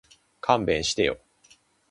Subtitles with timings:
[0.39, 1.19] 勘弁してよ